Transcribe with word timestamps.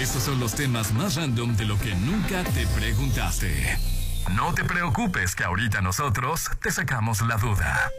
Estos 0.00 0.22
son 0.22 0.40
los 0.40 0.54
temas 0.54 0.94
más 0.94 1.16
random 1.16 1.54
de 1.56 1.66
lo 1.66 1.78
que 1.78 1.94
nunca 1.94 2.42
te 2.42 2.66
preguntaste. 2.68 3.76
No 4.34 4.54
te 4.54 4.64
preocupes 4.64 5.34
que 5.36 5.44
ahorita 5.44 5.82
nosotros 5.82 6.48
te 6.62 6.72
sacamos 6.72 7.20
la 7.20 7.36
duda. 7.36 7.90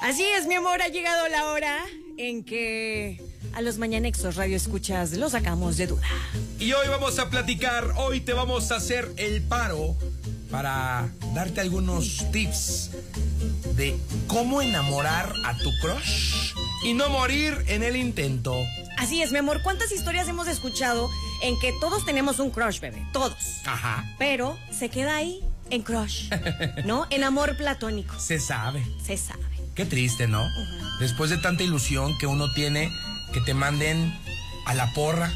Así 0.00 0.24
es, 0.24 0.46
mi 0.46 0.54
amor, 0.54 0.80
ha 0.80 0.88
llegado 0.88 1.28
la 1.28 1.48
hora 1.48 1.78
en 2.16 2.42
que 2.42 3.22
a 3.52 3.60
los 3.60 3.76
mañanexos 3.76 4.36
radio 4.36 4.56
escuchas 4.56 5.12
los 5.12 5.32
sacamos 5.32 5.76
de 5.76 5.88
duda. 5.88 6.08
Y 6.58 6.72
hoy 6.72 6.88
vamos 6.88 7.18
a 7.18 7.28
platicar, 7.28 7.92
hoy 7.96 8.22
te 8.22 8.32
vamos 8.32 8.72
a 8.72 8.76
hacer 8.76 9.12
el 9.18 9.42
paro 9.42 9.94
para 10.50 11.06
darte 11.34 11.60
algunos 11.60 12.30
tips 12.32 12.92
de 13.76 13.94
cómo 14.26 14.62
enamorar 14.62 15.34
a 15.44 15.54
tu 15.58 15.70
crush 15.82 16.54
y 16.82 16.94
no 16.94 17.10
morir 17.10 17.62
en 17.68 17.82
el 17.82 17.94
intento. 17.94 18.56
Así 19.02 19.20
es, 19.20 19.32
mi 19.32 19.38
amor, 19.38 19.62
¿cuántas 19.62 19.90
historias 19.90 20.28
hemos 20.28 20.46
escuchado 20.46 21.10
en 21.42 21.58
que 21.58 21.72
todos 21.80 22.04
tenemos 22.04 22.38
un 22.38 22.50
crush, 22.50 22.78
bebé? 22.78 23.04
Todos. 23.12 23.36
Ajá. 23.66 24.04
Pero 24.16 24.56
se 24.70 24.90
queda 24.90 25.16
ahí 25.16 25.40
en 25.70 25.82
crush, 25.82 26.30
¿no? 26.84 27.08
En 27.10 27.24
amor 27.24 27.56
platónico. 27.56 28.18
Se 28.20 28.38
sabe. 28.38 28.86
Se 29.04 29.16
sabe. 29.16 29.42
Qué 29.74 29.84
triste, 29.86 30.28
¿no? 30.28 30.46
Después 31.00 31.30
de 31.30 31.38
tanta 31.38 31.64
ilusión 31.64 32.16
que 32.18 32.28
uno 32.28 32.52
tiene, 32.52 32.92
que 33.32 33.40
te 33.40 33.54
manden 33.54 34.16
a 34.66 34.74
la 34.74 34.92
porra. 34.92 35.32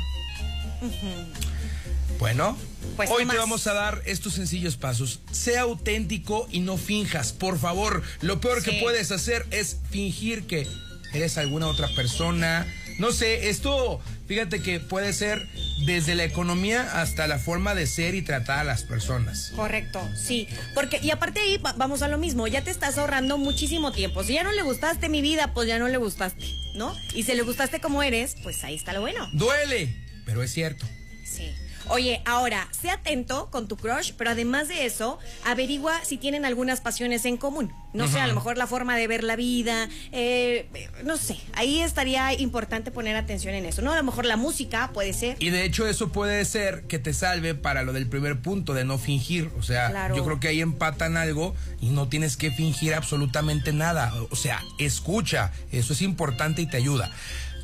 Bueno, 2.21 2.57
Pues 2.95 3.11
hoy 3.11 3.27
te 3.27 3.37
vamos 3.37 3.67
a 3.67 3.73
dar 3.73 4.01
estos 4.07 4.35
sencillos 4.35 4.77
pasos. 4.77 5.19
Sea 5.33 5.63
auténtico 5.63 6.47
y 6.53 6.61
no 6.61 6.77
finjas, 6.77 7.33
por 7.33 7.59
favor. 7.59 8.05
Lo 8.21 8.41
peor 8.41 8.63
que 8.63 8.79
puedes 8.81 9.11
hacer 9.11 9.45
es 9.51 9.79
fingir 9.91 10.47
que 10.47 10.69
eres 11.13 11.37
alguna 11.37 11.67
otra 11.67 11.89
persona. 11.97 12.65
No 12.99 13.13
sé, 13.13 13.49
esto, 13.51 14.01
fíjate 14.27 14.61
que 14.63 14.81
puede 14.81 15.13
ser 15.13 15.47
desde 15.85 16.15
la 16.15 16.25
economía 16.25 17.01
hasta 17.01 17.27
la 17.27 17.39
forma 17.39 17.75
de 17.75 17.87
ser 17.87 18.15
y 18.15 18.23
tratar 18.23 18.61
a 18.61 18.65
las 18.65 18.85
personas. 18.85 19.53
Correcto, 19.55 20.01
sí. 20.17 20.49
Porque, 20.75 20.99
y 21.03 21.11
aparte 21.11 21.41
ahí 21.41 21.59
va- 21.59 21.75
vamos 21.75 22.01
a 22.03 22.09
lo 22.09 22.17
mismo, 22.17 22.47
ya 22.47 22.63
te 22.63 22.71
estás 22.71 22.97
ahorrando 22.97 23.37
muchísimo 23.39 23.93
tiempo. 23.93 24.25
Si 24.25 24.33
ya 24.33 24.43
no 24.45 24.53
le 24.53 24.63
gustaste 24.63 25.09
mi 25.11 25.21
vida, 25.21 25.53
pues 25.53 25.69
ya 25.69 25.79
no 25.79 25.89
le 25.89 25.99
gustaste, 25.99 26.47
¿no? 26.75 26.97
Y 27.15 27.25
si 27.25 27.35
le 27.35 27.43
gustaste 27.43 27.81
como 27.81 28.03
eres, 28.03 28.35
pues 28.43 28.65
ahí 28.65 28.75
está 28.75 28.93
lo 28.95 29.03
bueno. 29.03 29.29
Duele, 29.33 29.95
pero 30.25 30.43
es 30.43 30.51
cierto. 30.53 30.87
Sí. 31.25 31.53
Oye, 31.89 32.21
ahora, 32.25 32.69
sé 32.79 32.91
atento 32.91 33.49
con 33.51 33.69
tu 33.69 33.77
crush, 33.77 34.13
pero 34.17 34.31
además 34.31 34.69
de 34.69 34.87
eso, 34.87 35.19
averigua 35.45 36.05
si 36.05 36.17
tienen 36.17 36.45
algunas 36.45 36.81
pasiones 36.81 37.25
en 37.25 37.37
común. 37.37 37.73
No 37.93 38.09
sé, 38.09 38.21
a 38.21 38.27
lo 38.27 38.35
mejor 38.35 38.59
la 38.59 38.67
forma 38.67 38.95
de 38.95 39.07
ver 39.07 39.25
la 39.25 39.37
vida, 39.37 39.89
eh, 40.13 40.69
no 41.05 41.17
sé. 41.17 41.39
Ahí 41.55 41.81
estaría 41.81 42.35
importante 42.35 42.91
poner 42.91 43.17
atención 43.17 43.55
en 43.55 43.65
eso, 43.65 43.81
¿no? 43.81 43.91
A 43.91 43.97
lo 43.97 44.03
mejor 44.03 44.27
la 44.27 44.37
música 44.37 44.91
puede 44.93 45.15
ser. 45.15 45.37
Y 45.39 45.49
de 45.49 45.65
hecho 45.65 45.87
eso 45.87 46.11
puede 46.13 46.45
ser 46.45 46.83
que 46.89 46.99
te 46.99 47.15
salve 47.15 47.55
para 47.55 47.85
lo 47.85 47.95
del 47.95 48.07
primer 48.07 48.39
punto, 48.41 48.75
de 48.75 48.85
no 48.85 48.99
fingir. 48.99 49.51
O 49.59 49.63
sea, 49.63 49.89
Claro. 49.89 50.15
yo 50.15 50.25
creo 50.27 50.41
que 50.41 50.49
ahí 50.49 50.61
empatan 50.61 51.17
algo 51.17 51.55
y 51.81 51.89
no 51.89 52.09
tienes 52.09 52.37
que 52.37 52.51
fingir 52.51 52.93
absolutamente 52.93 53.73
nada. 53.73 54.13
O 54.31 54.37
sea, 54.37 54.63
escucha, 54.79 55.53
eso 55.73 55.95
es 55.95 56.03
importante 56.03 56.61
y 56.61 56.67
te 56.67 56.77
ayuda. 56.77 57.11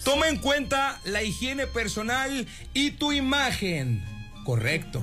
Toma 0.05 0.28
en 0.28 0.36
cuenta 0.39 1.00
la 1.05 1.22
higiene 1.22 1.67
personal 1.67 2.47
y 2.75 2.92
tu 2.92 3.12
imagen. 3.12 4.05
Correcto. 4.44 5.03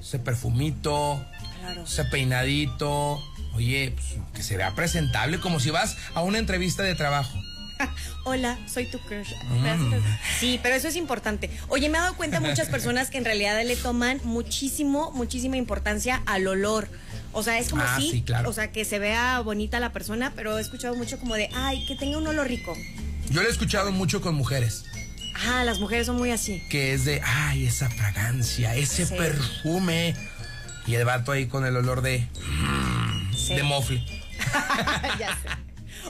Ese 0.00 0.18
perfumito, 0.18 1.22
Claro. 1.60 1.84
ese 1.84 2.04
peinadito. 2.06 3.22
Oye, 3.54 3.92
pues, 3.94 4.06
que 4.34 4.42
se 4.42 4.56
vea 4.56 4.74
presentable, 4.74 5.40
como 5.40 5.60
si 5.60 5.70
vas 5.70 5.96
a 6.14 6.22
una 6.22 6.38
entrevista 6.38 6.82
de 6.82 6.94
trabajo. 6.94 7.38
Hola, 8.24 8.58
soy 8.66 8.90
tu 8.90 8.98
crush. 9.00 9.32
Mm. 9.50 9.94
Sí, 10.38 10.58
pero 10.62 10.74
eso 10.74 10.88
es 10.88 10.96
importante. 10.96 11.50
Oye, 11.68 11.88
me 11.88 11.98
he 11.98 12.00
dado 12.00 12.14
cuenta 12.16 12.40
muchas 12.40 12.68
personas 12.70 13.10
que 13.10 13.18
en 13.18 13.24
realidad 13.24 13.62
le 13.64 13.76
toman 13.76 14.20
muchísimo, 14.24 15.10
muchísima 15.12 15.56
importancia 15.58 16.22
al 16.26 16.46
olor. 16.46 16.88
O 17.32 17.42
sea, 17.42 17.58
es 17.58 17.68
como 17.70 17.82
Ah, 17.82 17.96
si, 17.98 18.10
sí, 18.10 18.22
claro. 18.22 18.48
o 18.48 18.52
sea, 18.52 18.72
que 18.72 18.84
se 18.84 18.98
vea 18.98 19.40
bonita 19.40 19.78
la 19.80 19.92
persona, 19.92 20.32
pero 20.34 20.58
he 20.58 20.60
escuchado 20.60 20.94
mucho 20.96 21.18
como 21.18 21.34
de, 21.34 21.48
ay, 21.54 21.84
que 21.86 21.94
tenga 21.96 22.18
un 22.18 22.26
olor 22.26 22.48
rico. 22.48 22.74
Yo 23.30 23.42
lo 23.42 23.48
he 23.48 23.50
escuchado 23.50 23.92
mucho 23.92 24.20
con 24.20 24.34
mujeres. 24.34 24.84
Ah, 25.46 25.64
las 25.64 25.78
mujeres 25.78 26.06
son 26.06 26.16
muy 26.16 26.30
así. 26.32 26.62
que 26.68 26.92
es 26.92 27.04
de, 27.04 27.22
ay, 27.24 27.66
esa 27.66 27.88
fragancia, 27.88 28.74
ese 28.76 29.06
Sí. 29.06 29.14
perfume. 29.14 30.14
Y 30.86 30.94
el 30.94 31.04
vato 31.04 31.32
ahí 31.32 31.46
con 31.46 31.64
el 31.64 31.76
olor 31.76 32.02
de, 32.02 32.26
mm, 32.46 33.32
Sí. 33.34 33.54
de 33.54 33.62
mofle. 33.62 34.04
ya 35.18 35.28
sé. 35.42 35.48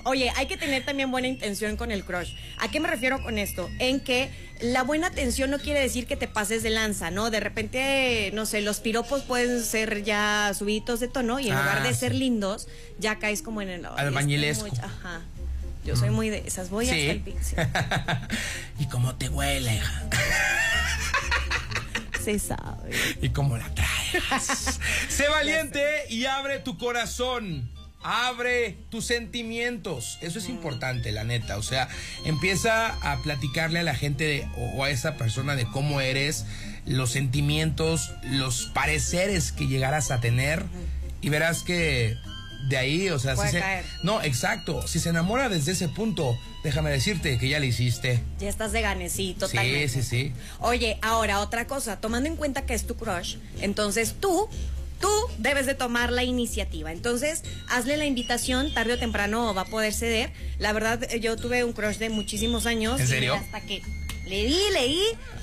Oye, 0.05 0.33
hay 0.37 0.47
que 0.47 0.57
tener 0.57 0.85
también 0.85 1.11
buena 1.11 1.29
intención 1.29 1.77
con 1.77 1.91
el 1.91 2.05
crush. 2.05 2.33
¿A 2.59 2.69
qué 2.71 2.81
me 2.81 2.89
refiero 2.89 3.23
con 3.23 3.39
esto? 3.39 3.69
En 3.81 4.01
que 4.01 4.31
la 4.63 4.83
buena 4.83 5.09
atención 5.09 5.51
no 5.51 5.59
quiere 5.59 5.81
decir 5.81 6.07
que 6.07 6.17
te 6.17 6.27
pases 6.29 6.63
de 6.63 6.71
lanza, 6.71 7.11
¿no? 7.11 7.31
De 7.31 7.41
repente, 7.41 8.31
no 8.33 8.47
sé, 8.47 8.63
los 8.63 8.81
piropos 8.81 9.23
pueden 9.23 9.63
ser 9.63 10.03
ya 10.05 10.53
subiditos 10.57 11.01
de 11.01 11.09
tono 11.09 11.39
y 11.41 11.49
en 11.49 11.55
Ah, 11.55 11.61
lugar 11.63 11.83
de 11.83 11.93
ser 11.95 12.15
lindos, 12.15 12.69
ya 12.99 13.19
caes 13.19 13.43
como 13.43 13.61
en 13.63 13.69
el... 13.69 13.85
"Ay, 13.85 13.93
Albañilesco. 14.07 14.69
muy- 14.69 14.79
Ajá. 14.79 15.21
Yo 15.85 15.97
soy 15.97 16.11
muy 16.11 16.31
de 16.31 16.45
esas. 16.47 16.71
Voy 16.71 16.85
hasta 16.85 16.97
el 16.97 17.25
Sí. 17.25 17.33
piso. 17.33 17.57
y 18.79 18.87
cómo 18.87 19.15
te 19.17 19.29
huele, 19.29 19.75
hija. 19.77 20.05
Se 22.23 22.39
sabe. 22.39 22.91
Y 23.23 23.31
cómo 23.31 23.57
la 23.57 23.67
traes. 23.75 24.79
sé 25.09 25.29
valiente 25.29 25.83
y 26.11 26.27
abre 26.27 26.59
tu 26.59 26.77
corazón. 26.77 27.71
Abre 28.03 28.77
tus 28.91 29.07
sentimientos. 29.07 30.19
Eso 30.23 30.39
es 30.39 30.49
importante, 30.49 31.13
la 31.13 31.25
neta. 31.25 31.57
O 31.59 31.63
sea, 31.63 31.89
empieza 32.25 32.89
a 33.03 33.23
platicarle 33.23 33.79
a 33.79 33.83
la 33.83 33.95
gente 33.95 34.25
de- 34.25 34.49
o, 34.57 34.79
o 34.79 34.85
a 34.85 34.91
esa 34.91 35.17
persona 35.17 35.55
de 35.55 35.67
cómo 35.67 36.01
eres, 36.01 36.47
los 36.87 37.11
sentimientos, 37.11 38.13
los 38.25 38.67
pareceres 38.75 39.53
que 39.53 39.67
llegarás 39.67 40.11
a 40.11 40.21
tener. 40.21 40.65
Y 41.23 41.29
verás 41.29 41.63
que 41.63 42.17
de 42.69 42.77
ahí, 42.77 43.09
o 43.11 43.19
sea, 43.19 43.35
Puede 43.35 43.51
si 43.51 43.59
se-. 43.59 43.83
No, 44.03 44.23
exacto. 44.23 44.87
Si 44.87 45.01
se 45.01 45.09
enamora 45.09 45.49
desde 45.49 45.73
ese 45.73 45.89
punto, 45.89 46.39
déjame 46.63 46.91
decirte 46.91 47.39
que 47.39 47.49
ya 47.49 47.59
le 47.59 47.67
hiciste. 47.67 48.23
Ya 48.39 48.49
estás 48.49 48.73
de 48.73 48.83
ganes, 48.83 49.13
sí, 49.13 49.35
totalmente. 49.39 49.89
Sí, 49.89 50.03
sí, 50.03 50.09
sí. 50.09 50.33
Oye, 50.61 50.99
ahora 51.03 51.41
otra 51.41 51.67
cosa, 51.67 52.01
tomando 52.01 52.29
en 52.29 52.37
cuenta 52.37 52.67
que 52.67 52.75
es 52.75 52.87
tu 52.87 52.97
crush, 52.97 53.37
entonces 53.61 54.15
tú, 54.21 54.49
tú 55.01 55.09
debes 55.39 55.67
de 55.67 55.75
tomar 55.75 56.13
la 56.13 56.23
iniciativa. 56.23 56.93
Entonces, 56.93 57.43
hazle 57.69 57.97
la 57.97 58.05
invitación, 58.05 58.73
tarde 58.75 58.93
o 58.93 58.99
temprano 58.99 59.55
va 59.55 59.63
a 59.63 59.67
poder 59.67 59.93
ceder. 59.93 60.33
La 60.59 60.73
verdad, 60.73 61.01
yo 61.21 61.37
tuve 61.37 61.65
un 61.65 61.73
crush 61.73 61.97
de 61.97 62.11
muchísimos 62.11 62.67
años. 62.67 63.01
¿En 63.01 63.07
y 63.07 63.09
serio? 63.09 63.35
hasta 63.35 63.61
que 63.63 63.83
le 64.27 64.45
di, 64.45 64.61
leí, 64.75 65.03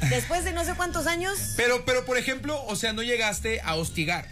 después 0.09 0.45
de 0.45 0.53
no 0.53 0.63
sé 0.63 0.73
cuántos 0.75 1.07
años, 1.07 1.38
Pero, 1.57 1.83
pero, 1.83 2.06
por 2.06 2.17
ejemplo, 2.17 2.63
o 2.67 2.75
sea, 2.77 2.94
no 2.94 3.01
llegaste 3.03 3.59
a 3.61 3.75
hostigar. 3.75 4.29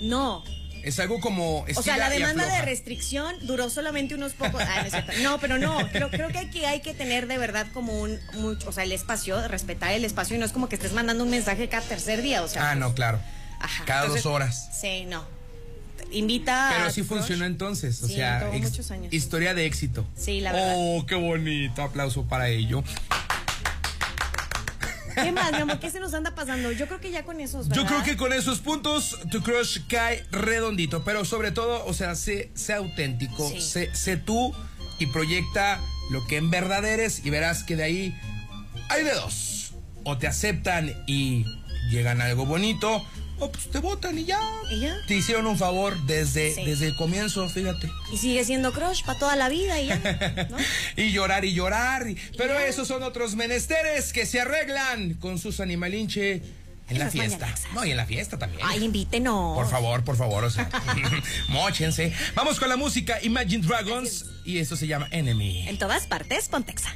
no. 0.00 0.42
Es 0.82 0.98
algo 0.98 1.20
como. 1.20 1.64
O 1.76 1.82
sea, 1.82 1.96
la 1.96 2.10
demanda 2.10 2.46
de 2.46 2.62
restricción 2.62 3.34
duró 3.46 3.70
solamente 3.70 4.14
unos 4.14 4.32
pocos. 4.32 4.62
Ah, 4.62 4.84
no, 5.22 5.38
pero 5.38 5.58
no. 5.58 5.88
Creo, 5.90 6.10
creo 6.10 6.28
que 6.28 6.38
aquí 6.38 6.64
hay 6.64 6.80
que 6.80 6.94
tener 6.94 7.26
de 7.26 7.38
verdad 7.38 7.66
como 7.72 8.00
un. 8.00 8.18
Mucho, 8.34 8.68
o 8.68 8.72
sea, 8.72 8.84
el 8.84 8.92
espacio, 8.92 9.46
respetar 9.48 9.92
el 9.92 10.04
espacio 10.04 10.36
y 10.36 10.38
no 10.38 10.44
es 10.46 10.52
como 10.52 10.68
que 10.68 10.74
estés 10.76 10.92
mandando 10.92 11.24
un 11.24 11.30
mensaje 11.30 11.68
cada 11.68 11.86
tercer 11.86 12.22
día. 12.22 12.42
O 12.42 12.48
sea, 12.48 12.70
Ah, 12.70 12.74
no, 12.74 12.94
claro. 12.94 13.20
Ajá. 13.60 13.84
Cada 13.84 14.00
Entonces, 14.02 14.24
dos 14.24 14.32
horas. 14.34 14.68
Sí, 14.80 15.04
no. 15.06 15.24
Invita. 16.10 16.72
Pero 16.76 16.90
sí 16.90 17.02
funcionó 17.04 17.44
entonces. 17.44 18.02
O 18.02 18.06
Sí, 18.08 18.16
sea, 18.16 18.50
muchos 18.52 18.90
años. 18.90 19.12
historia 19.12 19.54
de 19.54 19.66
éxito. 19.66 20.04
Sí, 20.16 20.40
la 20.40 20.52
verdad. 20.52 20.74
Oh, 20.76 21.06
qué 21.06 21.14
bonito. 21.14 21.80
Aplauso 21.82 22.24
para 22.24 22.48
ello. 22.48 22.82
¿Qué 25.14 25.32
más, 25.32 25.52
mi 25.52 25.58
amor? 25.58 25.78
¿Qué 25.78 25.90
se 25.90 26.00
nos 26.00 26.14
anda 26.14 26.34
pasando? 26.34 26.72
Yo 26.72 26.86
creo 26.86 27.00
que 27.00 27.10
ya 27.10 27.24
con 27.24 27.40
esos. 27.40 27.68
Yo 27.68 27.82
¿verdad? 27.82 27.88
creo 27.88 28.04
que 28.04 28.16
con 28.16 28.32
esos 28.32 28.60
puntos 28.60 29.18
tu 29.30 29.42
crush 29.42 29.80
cae 29.88 30.24
redondito. 30.30 31.04
Pero 31.04 31.24
sobre 31.24 31.52
todo, 31.52 31.84
o 31.86 31.94
sea, 31.94 32.14
sé, 32.14 32.50
sé 32.54 32.74
auténtico. 32.74 33.48
Sí. 33.48 33.60
Sé, 33.60 33.94
sé 33.94 34.16
tú 34.16 34.54
y 34.98 35.06
proyecta 35.06 35.80
lo 36.10 36.26
que 36.26 36.36
en 36.36 36.50
verdad 36.50 36.84
eres 36.84 37.24
y 37.24 37.30
verás 37.30 37.64
que 37.64 37.76
de 37.76 37.84
ahí 37.84 38.20
hay 38.88 39.04
de 39.04 39.14
dos. 39.14 39.74
O 40.04 40.18
te 40.18 40.26
aceptan 40.26 40.92
y 41.06 41.44
llegan 41.90 42.20
a 42.20 42.26
algo 42.26 42.46
bonito. 42.46 43.04
O 43.42 43.50
pues 43.50 43.68
te 43.70 43.78
votan 43.80 44.16
y 44.18 44.24
ya. 44.24 44.40
¿Y 44.70 44.80
ya? 44.80 44.96
Te 45.08 45.16
hicieron 45.16 45.46
un 45.46 45.58
favor 45.58 46.00
desde, 46.06 46.54
Sí. 46.54 46.64
desde 46.64 46.86
el 46.86 46.96
comienzo, 46.96 47.48
fíjate. 47.48 47.90
Y 48.12 48.16
sigue 48.18 48.44
siendo 48.44 48.72
crush 48.72 49.02
para 49.04 49.18
toda 49.18 49.34
la 49.36 49.48
vida 49.48 49.80
y 49.80 49.88
ya. 49.88 50.48
¿no? 50.48 50.56
y 50.96 51.10
llorar 51.10 51.44
y 51.44 51.52
llorar. 51.52 52.08
y- 52.08 52.14
Pero 52.38 52.54
ya. 52.54 52.66
esos 52.66 52.86
son 52.86 53.02
otros 53.02 53.34
menesteres 53.34 54.12
que 54.12 54.26
se 54.26 54.40
arreglan 54.40 55.14
con 55.14 55.38
sus 55.40 55.58
animalinche 55.58 56.34
en 56.34 56.42
En 56.88 56.98
la 57.00 57.10
fiesta. 57.10 57.38
mañanas. 57.46 57.62
No, 57.74 57.84
y 57.84 57.90
en 57.90 57.96
la 57.96 58.06
fiesta 58.06 58.38
también. 58.38 58.62
Ay, 58.64 58.84
invítenos. 58.84 59.56
Por 59.56 59.68
favor, 59.68 60.04
por 60.04 60.16
favor, 60.16 60.44
o 60.44 60.50
sea, 60.50 60.68
mochense. 61.48 62.12
Vamos 62.34 62.58
con 62.60 62.68
la 62.68 62.76
música 62.76 63.18
Imagine 63.22 63.66
Dragons 63.66 64.26
y 64.44 64.58
esto 64.58 64.76
se 64.76 64.86
llama 64.86 65.08
Enemy. 65.10 65.68
En 65.68 65.78
todas 65.78 66.06
partes, 66.06 66.48
Pontexa. 66.48 66.94